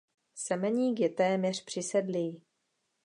Semeník 0.35 0.99
je 0.99 1.09
téměř 1.09 1.63
přisedlý. 1.63 2.41